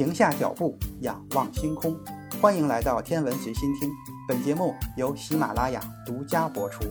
[0.00, 1.94] 停下脚步，仰望星空。
[2.40, 3.90] 欢迎来到天文随心听，
[4.26, 6.86] 本节目由喜马拉雅独家播出。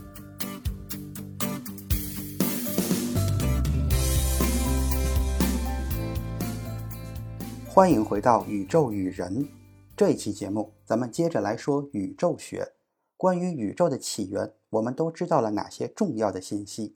[7.68, 9.50] 欢迎回到宇宙与人
[9.98, 12.74] 这一期节目，咱们接着来说宇宙学。
[13.18, 16.96] 关于宇宙的起源，我们都知道了哪些重要的信息？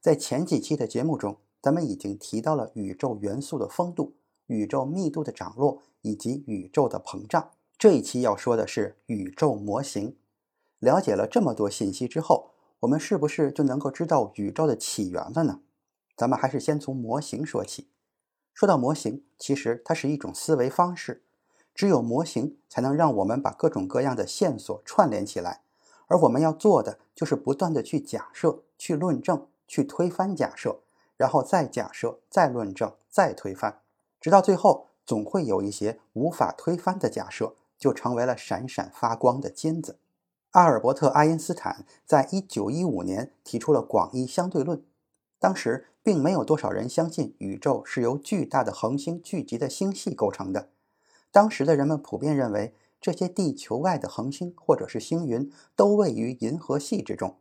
[0.00, 4.14] 在前几期的节目中，咱们已经提到了宇宙元素的丰度。
[4.46, 7.50] 宇宙密度的涨落以及宇宙的膨胀。
[7.78, 10.16] 这一期要说的是宇宙模型。
[10.78, 15.60] 了解了这么多信息之后，我们是不是就能够知道宇宙的起源了呢？
[16.16, 17.88] 咱们还是先从模型说起。
[18.52, 21.22] 说到模型，其实它是一种思维方式。
[21.74, 25.62] 只有模型才能让我们把各种各样的线索串联起来。
[26.06, 30.80] 而我们要做的就是不断的去假设、去论证、去推翻假设，
[31.16, 33.81] 然后再假设、再论证、再推翻。
[34.22, 39.98] 直到最后，总会有一些无法推翻的假设，就成为了闪闪发光的金子。
[40.52, 44.84] 阿尔伯特·爱因斯坦在一九一五年提出了广义相对论。
[45.40, 50.68] 当时并没有多少人相信宇宙是由巨大的恒星聚集的星系构成的。
[51.32, 57.38] 当时的人们普遍认为，这些地球外的恒星或者是星云都位于银河系之中。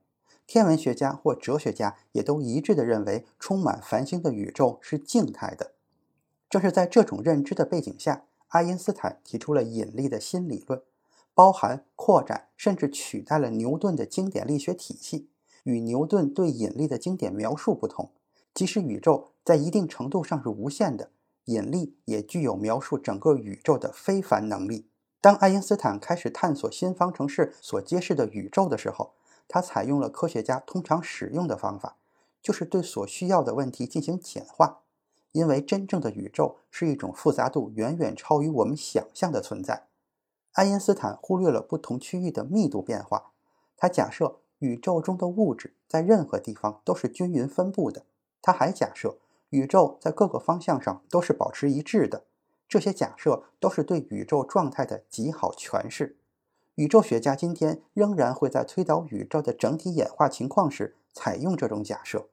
[0.47, 5.73] 天文学家或哲学家也都一致地认为，充满繁星的宇宙是静态的。
[6.51, 10.81] 正是在这种认知的背景下，爱因斯坦提出了引力的新理论，
[11.33, 15.29] 包含扩展甚至取代了牛顿的经典力学体系。
[15.63, 18.11] 与牛顿对引力的经典描述不同，
[18.53, 21.11] 即使宇宙在一定程度上是无限的，
[21.45, 24.89] 引力也具有描述整个宇宙的非凡能力。
[25.21, 29.13] 当爱因斯坦开始探索新方程式所揭示的宇宙的时候，
[29.47, 31.95] 他采用了科学家通常使用的方法，
[32.41, 34.80] 就是对所需要的问题进行简化。
[35.31, 39.87] 因为真正的宇宙是一种复杂度远远超于我们想象的存在，
[40.53, 43.31] 爱因斯坦忽略了不同区域的密度变化。
[43.77, 48.03] 他假设宇宙中的物质在任何地方都是均匀分布的。
[48.41, 49.17] 他还假设
[49.49, 52.25] 宇宙在各个方向上都是保持一致的。
[52.67, 56.17] 这些假设都是对宇宙状态的极好诠释。
[56.75, 62.27] 宇宙学家今天仍然会在推导宇宙的整体演化情况时采用这种假设。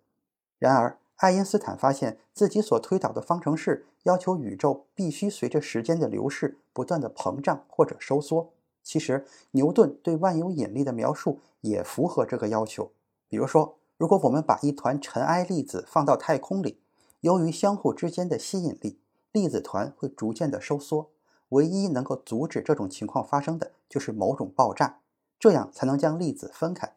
[0.59, 8.53] 然而，爱因斯坦发现自己所推导的方程式要求宇宙必须随着时间的流逝不断的膨胀或者收缩。
[8.85, 12.93] 其实，牛顿对万有引力的描述也符合这个要求。
[13.29, 16.81] 比如说，如果我们把一团尘埃粒子放到太空里，
[17.21, 19.01] 由于相互之间的吸引力，
[19.33, 21.11] 粒子团会逐渐的收缩。
[21.49, 25.01] 唯一能够阻止这种情况发生的就是某种爆炸，
[25.41, 26.95] 这样才能将粒子分开。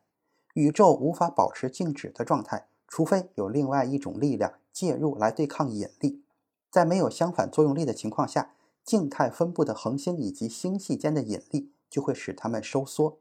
[0.54, 2.68] 宇宙无法保持静止的状态。
[2.92, 6.22] 除非有另外一种力量介入来对抗引力，
[6.70, 8.52] 在没有相反作用力的情况下，
[8.84, 13.20] 静态分布的恒星以及星系间的引力就会使它们收缩。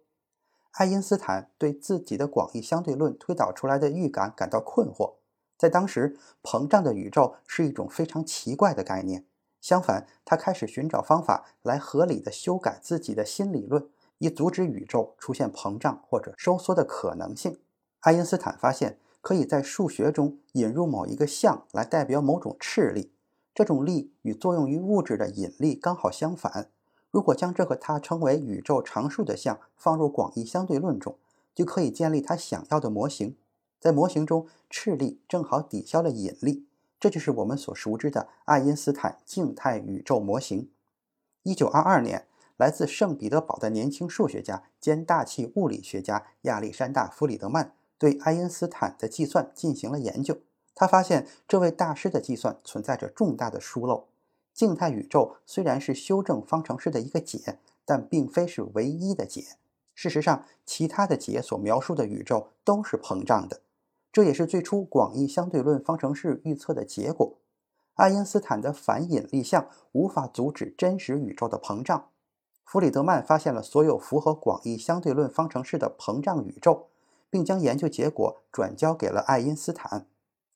[0.72, 5.14] 爱因斯坦对自己的广义相对论推导出来的预感感到困惑，
[5.56, 9.24] 在当时，膨胀的宇宙是一种非常奇怪的概念。
[9.60, 13.88] 相反，他开始寻找方法来合理的修改自己的新理论，
[14.18, 17.60] 以阻止宇宙出现膨胀或者收缩的可能性。
[18.00, 18.98] 爱因斯坦发现。
[19.20, 23.12] 可以在数学中引入某一个项来代表某种斥力，
[23.54, 26.70] 这种力与作用于物质的引力刚好相反。
[27.10, 31.18] 如果将这个它称为宇宙常数的项放入广义相对论中，
[31.54, 33.36] 就可以建立他想要的模型。
[33.78, 36.66] 在模型中，斥力正好抵消了引力，
[37.00, 40.70] 这就是我们所熟知的爱因斯坦静态宇宙模型。
[41.42, 42.26] 一九二二年，
[42.56, 47.74] 来自圣彼得堡的年轻数学家兼大气物理学家亚历山大·弗里德曼。
[48.00, 50.38] 对爱因斯坦的计算进行了研究，
[50.74, 54.06] 他发现这位大师的计算存在着重大的疏漏。
[54.54, 59.44] 静态宇宙虽然是修正方程式的一个解，但并非是唯一的解。
[59.94, 63.60] 事实上，其他的解所描述的宇宙都是膨胀的，
[64.10, 67.36] 这也是最初广义相对论方程式预测的结果。
[67.96, 72.08] 爱因斯坦的反引力项无法阻止真实宇宙的膨胀。
[72.64, 76.86] 弗里德曼发现了所有符合广义相对论方程式的膨胀宇宙。
[77.30, 80.06] 并将研究结果转交给了爱因斯坦。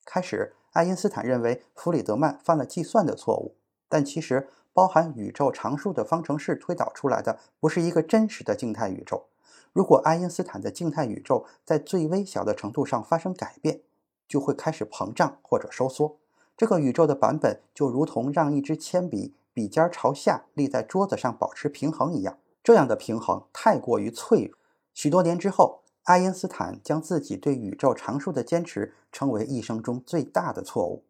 [0.05, 3.55] 开始，爱因斯坦认为弗里德曼犯了计算的错误，
[3.89, 9.29] 但其实包含宇宙常数的方程式推导出来的不是一个真实的静态宇宙。
[9.73, 13.81] 如果爱因斯坦的静态宇宙在最微小的程度上发生改变，
[14.29, 16.19] 就会开始膨胀或者收缩。
[16.57, 24.59] 这个宇宙的版本就如同让一支铅笔笔尖朝下立在桌子上保持平衡一样，这样的平衡太过于脆弱。
[24.93, 25.84] 许多年之后。
[26.05, 31.05] 爱因斯坦将自己对宇宙常数的坚持称为一生中最大的错误。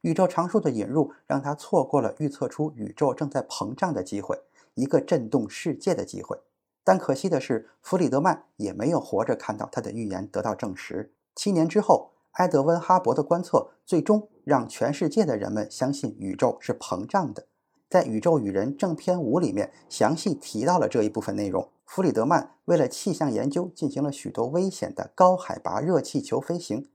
[0.00, 4.40] 宇宙常数的引入让他错过了预测出宇宙正在膨胀的机会，
[4.74, 6.40] 一个震动世界的机会。
[6.82, 11.12] 但可惜的是，弗里德曼也没有活着看到他的预言得到证实。
[11.34, 17.46] 七年之后，埃德温·哈勃的观测最终让全世界的人们相信宇宙是膨胀的。
[17.90, 21.70] 在《宇宙与人》正片五里面详细提到了这一部分内容。
[21.86, 26.86] 弗里德曼为了气象研究进行了许多危险的高海拔热气球飞行，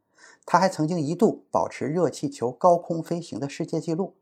[0.45, 4.13] 他还曾经一度保持热气球高空飞行的世界纪录。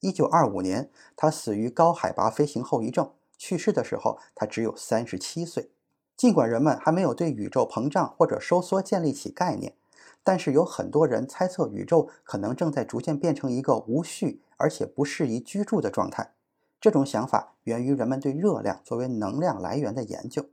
[0.00, 5.70] 一九二五年，他死于高海拔飞行后遗症，去世的时候他只有三十七岁。
[6.14, 9.72] 尽管人们还没有对宇宙膨胀或者收缩建立起概念，
[10.22, 16.34] 但是有很多人猜测宇宙可能正在逐渐变成一个无序而且不适宜居住的状态。
[16.78, 20.44] 这种想法源于人们对热量作为能量来源的研究。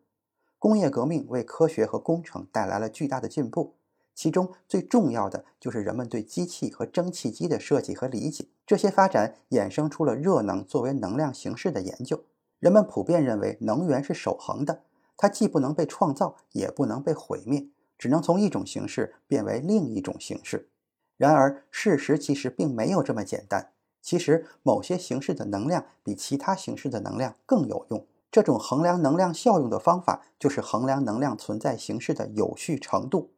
[0.58, 3.76] 工业革命为科学和工程带来了巨大的进步，
[4.16, 8.48] 其中最重要的就是人们对机器和蒸汽机的设计和理解。
[8.66, 12.24] 这些发展衍生出了热能作为能量形式的研究。
[12.60, 14.82] 人们普遍认为能源是守恒的，
[15.16, 17.68] 它既不能被创造，也不能被毁灭，
[18.00, 20.70] 只能从一种形式变为另一种形式。
[21.18, 23.74] 然而，事实其实并没有这么简单。
[24.06, 28.06] 其实，某些形式的能量比其他形式的能量更有用。
[28.32, 33.32] 这种衡量能量效用的方法，就是衡量能量存在形式的有序程度。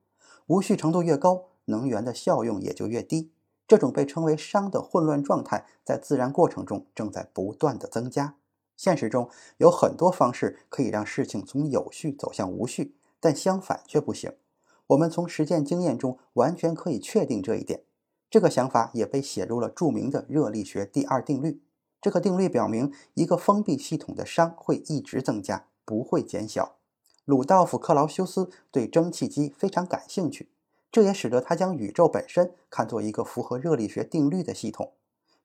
[0.48, 3.32] 无序程度越高，能源的效用也就越低。
[3.66, 8.36] 这种被称为熵的混乱状态，在自然过程中正在不断的增加。
[8.76, 9.30] 现实中
[9.60, 14.34] 有很多方式可以让事情从有序走向无序，但相反却不行。
[14.88, 17.84] 我们从实践经验中完全可以确定这一点。
[18.30, 21.62] 这个想法也被写入了著名的热力学第二定律。
[22.02, 26.76] 这个定律表明，一个封闭系统的熵会一直增加，不会减小。
[27.26, 30.50] 鲁道夫·克劳修斯对蒸汽机非常感兴趣，
[30.92, 34.92] 这也使得他将宇宙本身看作一个符合热力学定律的系统。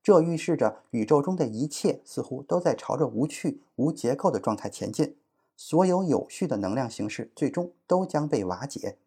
[0.02, 5.16] 这预示着宇宙中的一切似乎都在朝着无趣、无结构的状态前进，
[5.56, 8.98] 所有有序的能量形式最终都将被瓦解。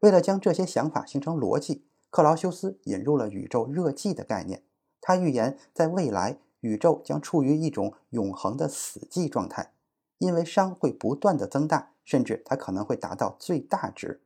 [0.00, 1.82] 为了将这些想法形成逻辑。
[2.16, 4.62] 克劳修斯引入了宇宙热寂的概念，
[5.02, 9.74] 他预言在未来宇宙将处于一种永恒的死寂状态，
[10.16, 14.22] 因为熵会不断的增大，甚至它可能会达到最大值。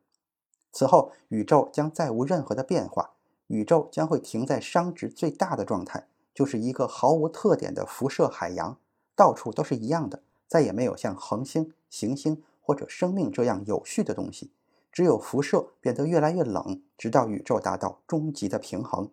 [0.71, 3.15] 此后，宇宙将再无任何的变化，
[3.49, 8.79] 宇宙将会停在熵值最大的状态，就是一个毫无特点的辐射海洋，
[9.17, 14.53] 到处都是一样的，再也没有像恒星、行星或者生命这样有序的东西。
[14.93, 19.11] 只有辐射变得越来越冷，直到宇宙达到终极的平衡。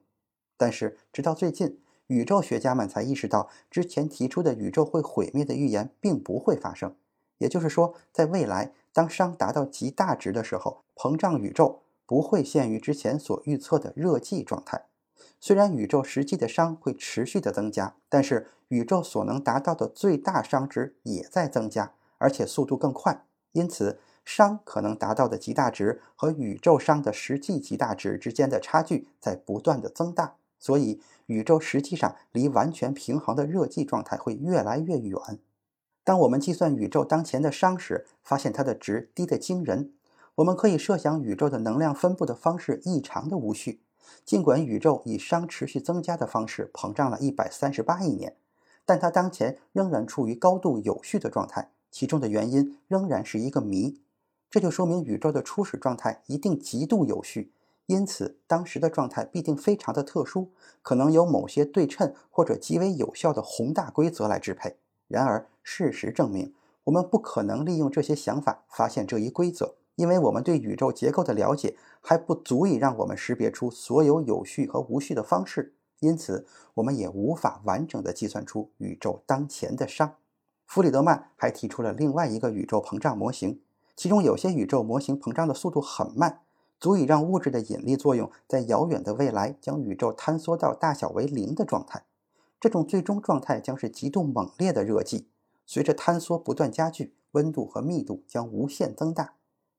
[0.58, 6.96] 但是，直到最近，宇宙学家们才意识到，之前提出的宇宙会毁灭的预言并不会发生。
[7.38, 14.86] 也就是说，在未来，当熵达到极大值的时候，膨胀宇宙不会限于之前所预测的热寂状态。
[15.40, 23.26] 虽然宇宙实际的熵会持续的增加，但是宇宙所能达到的最大熵值也在增加，而且速度更快。
[23.52, 35.40] 因此，熵可能达到的极大值和宇宙熵的实际极大值之间的差距在不断的增大，所以宇宙实际上离完全平衡的热寂状态会越来越远。
[36.04, 39.94] 当我们计算宇宙当前的熵时，发现它的值低得惊人。
[40.36, 43.82] 我们可以设想宇宙的能量分布的方式异常的无序。
[44.26, 48.36] 尽管宇宙以熵持续增加的方式膨胀了一百三十八亿年，
[48.86, 54.02] 但它当前仍然处于高度有序的状态，其中的原因仍然是一个谜。
[54.50, 57.52] 这就说明宇宙的初始状态一定极度有序，
[57.86, 60.52] 因此当时的状态必定非常的特殊，
[60.82, 64.78] 可能由某些对称或者极为有效的宏大规则来支配。
[65.08, 66.54] 然而，事实证明，
[66.86, 80.12] 我们不可能利用这些想法发现这一规则，因为我们对宇宙结构的了解还不足以让我们识别出所有有序和无序的方式，因此我们也无法完整的计算出宇宙当前的熵。
[80.66, 83.62] 弗里德曼还提出了另外一个宇宙膨胀模型。
[83.98, 86.42] 其中有些宇宙模型膨胀的速度很慢，
[86.80, 92.06] 足以让物质的引力作用在遥远的未来将宇宙坍缩到大小为零的状态。
[92.60, 95.26] 这种最终状态将是极度猛烈的热寂，
[95.66, 99.34] 随着坍缩不断加剧，温度和密度将无限增大。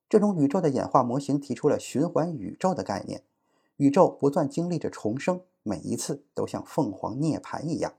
[0.09, 3.23] 这种宇宙的演化模型提出了循环宇宙的概念，
[3.77, 7.93] 宇宙不断经历着重生，每一次都像凤凰涅槃一样。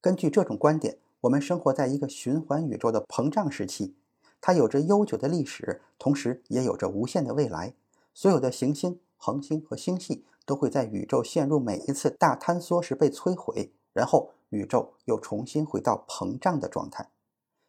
[0.00, 3.94] 根据这种观点，我们生活在一个循环宇宙的膨胀时期。
[4.42, 7.74] 它有着悠久的历史，同时也有着无限的未来。
[8.12, 17.10] 所有的行星、恒星和星系都会在宇宙陷入每一次大坍缩时被摧毁，然后宇宙又重新回到膨胀的状态。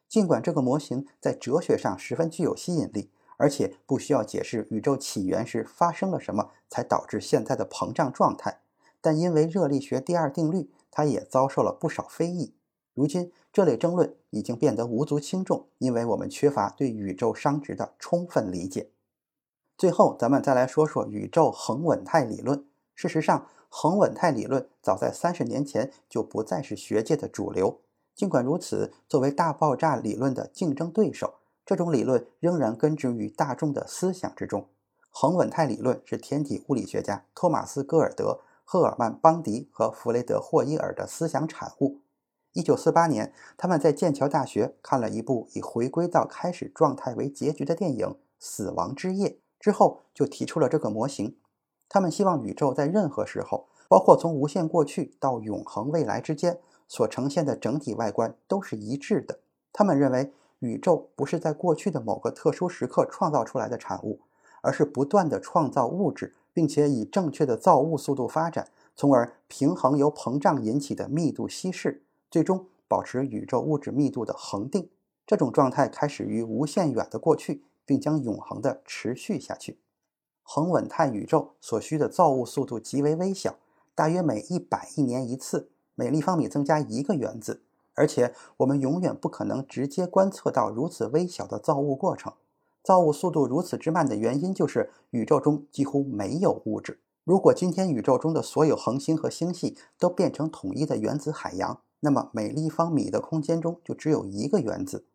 [0.08, 8.60] 尽管这个模型在哲学上十分具有吸引力，而且不需要解释宇宙起源时发生了什么才导致现在的膨胀状态，
[9.00, 12.54] 但因为热力学第二定律，它也遭受了不少非议。
[12.94, 18.90] 如今，这类争论已经变得无足轻重，因为我们缺乏对宇宙熵值的充分理解。
[19.76, 22.64] 最后，咱们再来说说宇宙恒稳态理论。
[22.94, 27.80] 事实上，恒稳态理论早在三十年前就不再是学界的主流。
[28.14, 31.34] 尽管如此，作为大爆炸理论的竞争对手，
[31.66, 34.68] 这种理论仍然根植于大众的思想之中。
[35.10, 41.98] 恒稳态理论是天体物理学家托马斯·戈尔德、赫尔曼·邦迪和弗雷德·霍伊尔的思想产物。
[42.54, 48.06] 一九四八年，他们在剑桥大学看了一部以回归到开始状态为结局的电影
[48.38, 51.36] 《死亡之夜》之后，就提出了这个模型。
[51.88, 59.40] 他们希望宇宙在任何时候，包括从无限过去到永恒未来之间，所呈现的整体外观都是一致的。
[59.72, 64.20] 他们认为，宇宙不是在过去的某个特殊时刻创造出来的产物，
[64.62, 72.03] 而是不断的创造物质，并且以正确的造物速度发展，从而平衡由膨胀引起的密度稀释。
[72.34, 74.90] 最终保持宇宙物质密度的恒定，
[75.24, 79.78] 这种状态开始于无限远的过去，并将永恒的持续下去。
[80.42, 83.54] 恒稳态宇宙所需的造物速度极为微小，
[83.94, 87.62] 大约每一百亿年一次，每立方米增加一个原子。
[87.94, 92.32] 而且我们永远不可能直接观测到如此微小的造物过程。
[92.82, 96.98] 造物速度如此之慢的原因就是宇宙中几乎没有物质。
[97.22, 105.06] 如果今天宇宙中的所有恒星和星系都变成统一的原子海洋，那么每立方米的空间中就只有一个原子，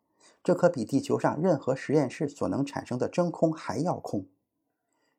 [0.44, 4.26] 这可比地球上任何实验室所能产生的真空还要空。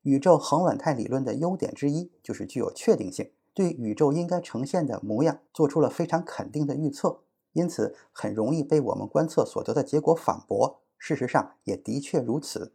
[0.03, 7.21] 宇宙恒稳态理论的优点之一就是具有确定性，对宇宙应该呈现的模样做出了非常肯定的预测，
[7.53, 10.81] 因此很容易被我们观测所得的结果反驳。
[10.99, 12.73] 事实上也的确如此。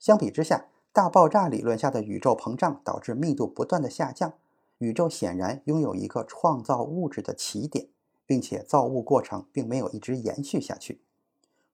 [0.00, 4.32] 相比之下，大爆炸理论下的宇宙膨胀导致密度不断的下降，
[4.78, 7.86] 宇宙显然拥有一个创造物质的起点。
[8.30, 11.02] 并且造物过程并没有一直延续下去。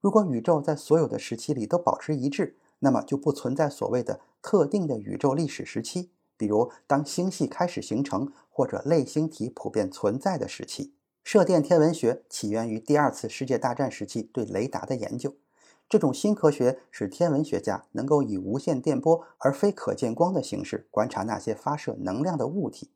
[0.01, 10.95] 如果宇宙在所有的时期里都保持一致，那么就不存在所谓的特定的宇宙历史时期，比如当星系开始形成或者类星体普遍存在的时期。
[11.23, 15.35] 射电天文学起源于第二次世界大战时期对雷达的研究。
[15.87, 22.93] 这种新科学使天文学家能够以无线电波而非可见光的形式观察那些发射能量的物体。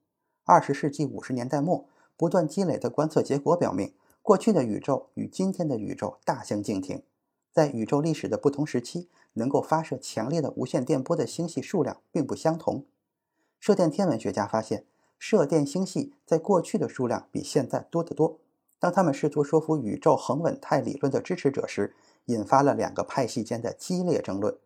[0.46, 1.89] 二十世纪五十年代末。
[2.20, 7.02] 不断积累的观测结果表明，过去的宇宙与今天的宇宙大相径庭。
[7.50, 12.84] 在宇宙历史的不同时期，能够发射强烈的无线电波的星系数量并不相同。
[13.58, 14.84] 射电天文学家发现，
[15.18, 18.38] 射电星系在过去的数量比现在多得多。
[18.78, 21.94] 当他们试图说服宇宙恒稳态理论的支持者时，
[22.26, 24.58] 引发了两个派系间的激烈争论。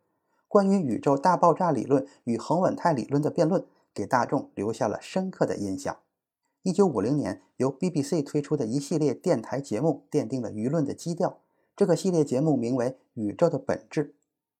[0.49, 5.99] 关于宇宙大爆炸理论与恒稳态理论的辩论，给大众留下了深刻的印象。
[6.65, 11.41] 一九五零年，由 BBC 推出的一系列电台节目奠定了舆论的基调。
[11.77, 14.05] 这个系列节目名为《宇宙的本质》，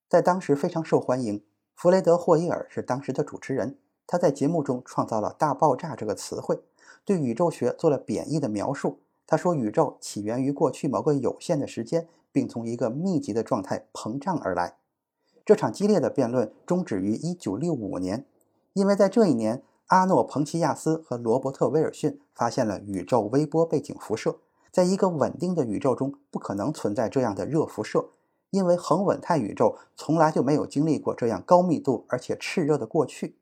[0.07, 1.43] 在当时非常受欢迎。
[1.75, 6.61] 弗雷德·霍伊尔是当时的主持人，他在节目中创造了“大爆炸”这个词汇，
[7.07, 8.99] 对宇宙学做了贬义的描述。
[9.27, 14.77] 他说，宇宙起源于过去某个有限的时间，并从一个密集的状态膨胀而来。
[15.47, 18.27] 这场激烈的辩论终止于一九六五年，
[18.75, 19.63] 因为在这一年。
[19.87, 24.39] 阿诺·彭齐亚斯和罗伯特·威尔逊发现了宇宙微波背景辐射。
[24.73, 28.07] 在一个稳定的宇宙中，不可能存在这样的热辐射，
[28.51, 33.37] 因为恒稳态宇宙从来就没有经历过这样高密度而且炽热的过去。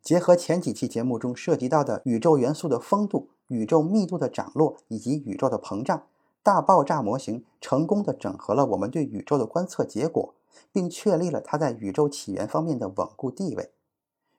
[0.00, 6.04] 结合前几期节目中涉及到的宇宙元素的风度、宇宙密度的涨落以及宇宙的膨胀，
[6.42, 10.34] 大爆炸模型成功的整合了我们对宇宙的观测结果，
[10.72, 13.70] 并确立了它在宇宙起源方面的稳固地位。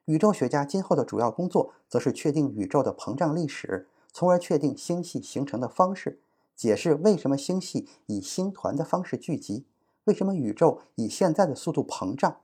[0.06, 6.20] 宇宙学家今后的主要工作，则是确定宇宙的膨胀历史，从而确定星系形成的方式，
[6.54, 9.64] 解释为什么星系以星团的方式聚集，
[10.04, 12.36] 为什么宇宙以现在的速度膨胀，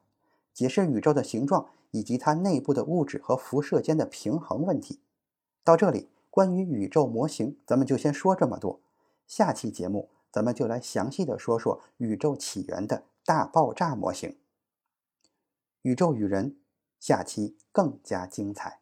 [0.54, 5.00] 解释宇宙的形状以及它内部的物质和辐射间的平衡问题。
[5.62, 8.80] 到这里，关于宇宙模型，咱们就先说这么多。
[9.26, 14.34] 下期节目，咱们就来详细的说说宇宙起源的大爆炸模型。
[15.82, 16.56] 宇宙与人。
[17.00, 18.79] 下期更加精彩。